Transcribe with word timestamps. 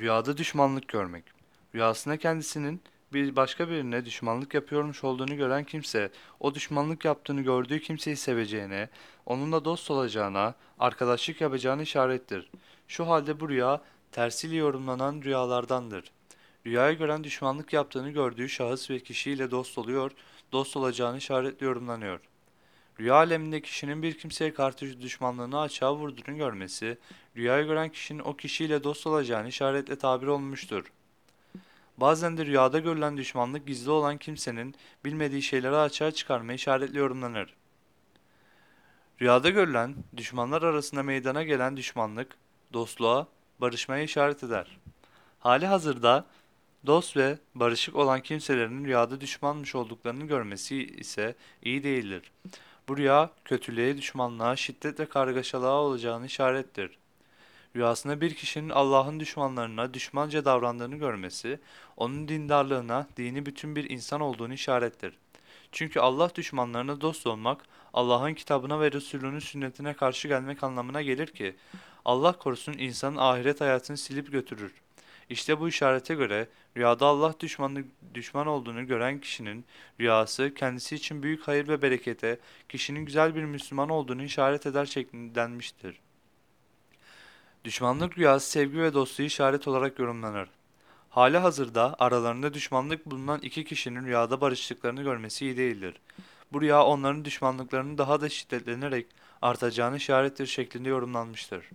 Rüyada 0.00 0.36
düşmanlık 0.36 0.88
görmek. 0.88 1.24
Rüyasında 1.74 2.16
kendisinin 2.16 2.80
bir 3.12 3.36
başka 3.36 3.68
birine 3.68 4.04
düşmanlık 4.04 4.54
yapıyormuş 4.54 5.04
olduğunu 5.04 5.36
gören 5.36 5.64
kimse, 5.64 6.10
o 6.40 6.54
düşmanlık 6.54 7.04
yaptığını 7.04 7.40
gördüğü 7.40 7.80
kimseyi 7.80 8.16
seveceğine, 8.16 8.88
onunla 9.26 9.64
dost 9.64 9.90
olacağına, 9.90 10.54
arkadaşlık 10.78 11.40
yapacağına 11.40 11.82
işarettir. 11.82 12.50
Şu 12.88 13.08
halde 13.08 13.40
bu 13.40 13.48
rüya 13.48 13.80
tersiyle 14.12 14.56
yorumlanan 14.56 15.22
rüyalardandır. 15.22 16.12
Rüyayı 16.66 16.98
gören 16.98 17.24
düşmanlık 17.24 17.72
yaptığını 17.72 18.10
gördüğü 18.10 18.48
şahıs 18.48 18.90
ve 18.90 19.00
kişiyle 19.00 19.50
dost 19.50 19.78
oluyor, 19.78 20.10
dost 20.52 20.76
olacağını 20.76 21.18
işaretle 21.18 21.66
yorumlanıyor. 21.66 22.20
Rüya 23.00 23.14
aleminde 23.14 23.60
kişinin 23.60 24.02
bir 24.02 24.18
kimseye 24.18 24.54
karşı 24.54 25.00
düşmanlığını 25.00 25.60
açığa 25.60 25.94
vurduğunu 25.94 26.36
görmesi, 26.36 26.98
rüyayı 27.36 27.66
gören 27.66 27.88
kişinin 27.88 28.18
o 28.18 28.36
kişiyle 28.36 28.84
dost 28.84 29.06
olacağını 29.06 29.48
işaretle 29.48 29.98
tabir 29.98 30.26
olmuştur. 30.26 30.92
Bazen 31.96 32.38
de 32.38 32.46
rüyada 32.46 32.78
görülen 32.78 33.16
düşmanlık 33.16 33.66
gizli 33.66 33.90
olan 33.90 34.18
kimsenin 34.18 34.74
bilmediği 35.04 35.42
şeyleri 35.42 35.76
açığa 35.76 36.10
çıkarmaya 36.10 36.54
işaretle 36.54 36.98
yorumlanır. 36.98 37.54
Rüyada 39.20 39.50
görülen, 39.50 39.94
düşmanlar 40.16 40.62
arasında 40.62 41.02
meydana 41.02 41.42
gelen 41.42 41.76
düşmanlık, 41.76 42.36
dostluğa, 42.72 43.26
barışmaya 43.60 44.02
işaret 44.02 44.44
eder. 44.44 44.78
Hali 45.38 45.66
hazırda 45.66 46.26
dost 46.86 47.16
ve 47.16 47.38
barışık 47.54 47.96
olan 47.96 48.20
kimselerin 48.20 48.84
rüyada 48.84 49.20
düşmanmış 49.20 49.74
olduklarını 49.74 50.24
görmesi 50.24 50.84
ise 50.84 51.34
iyi 51.62 51.84
değildir. 51.84 52.32
Bu 52.90 52.96
rüya 52.96 53.30
kötülüğe, 53.44 53.96
düşmanlığa, 53.96 54.56
şiddet 54.56 55.00
ve 55.00 55.06
kargaşalığa 55.06 55.80
olacağını 55.80 56.26
işarettir. 56.26 56.98
Rüyasında 57.76 58.20
bir 58.20 58.34
kişinin 58.34 58.68
Allah'ın 58.68 59.20
düşmanlarına 59.20 59.94
düşmanca 59.94 60.44
davrandığını 60.44 60.96
görmesi, 60.96 61.60
onun 61.96 62.28
dindarlığına, 62.28 63.06
dini 63.16 63.46
bütün 63.46 63.76
bir 63.76 63.90
insan 63.90 64.20
olduğunu 64.20 64.52
işarettir. 64.52 65.18
Çünkü 65.72 66.00
Allah 66.00 66.34
düşmanlarına 66.34 67.00
dost 67.00 67.26
olmak, 67.26 67.62
Allah'ın 67.94 68.34
kitabına 68.34 68.80
ve 68.80 68.92
Resulünün 68.92 69.38
sünnetine 69.38 69.94
karşı 69.94 70.28
gelmek 70.28 70.64
anlamına 70.64 71.02
gelir 71.02 71.26
ki, 71.26 71.56
Allah 72.04 72.32
korusun 72.32 72.72
insanın 72.72 73.16
ahiret 73.16 73.60
hayatını 73.60 73.96
silip 73.96 74.32
götürür. 74.32 74.72
İşte 75.30 75.60
bu 75.60 75.68
işarete 75.68 76.14
göre 76.14 76.48
rüyada 76.76 77.06
Allah 77.06 77.34
düşmanı, 77.40 77.84
düşman 78.14 78.46
olduğunu 78.46 78.86
gören 78.86 79.20
kişinin 79.20 79.64
rüyası 80.00 80.54
kendisi 80.54 80.94
için 80.94 81.22
büyük 81.22 81.48
hayır 81.48 81.68
ve 81.68 81.82
berekete, 81.82 82.38
kişinin 82.68 83.04
güzel 83.04 83.34
bir 83.34 83.44
Müslüman 83.44 83.88
olduğunu 83.88 84.22
işaret 84.22 84.66
eder 84.66 84.86
şeklinde 84.86 85.34
denmiştir. 85.34 86.00
Düşmanlık 87.64 88.18
rüyası 88.18 88.50
sevgi 88.50 88.78
ve 88.78 88.94
dostluğu 88.94 89.22
işaret 89.22 89.68
olarak 89.68 89.98
yorumlanır. 89.98 90.48
Hali 91.10 91.38
hazırda 91.38 91.96
aralarında 91.98 92.54
düşmanlık 92.54 93.06
bulunan 93.06 93.40
iki 93.42 93.64
kişinin 93.64 94.06
rüyada 94.06 94.40
barıştıklarını 94.40 95.02
görmesi 95.02 95.44
iyi 95.44 95.56
değildir. 95.56 95.94
Bu 96.52 96.60
rüya 96.60 96.84
onların 96.84 97.24
düşmanlıklarının 97.24 97.98
daha 97.98 98.20
da 98.20 98.28
şiddetlenerek 98.28 99.06
artacağını 99.42 99.96
işarettir 99.96 100.46
şeklinde 100.46 100.88
yorumlanmıştır. 100.88 101.70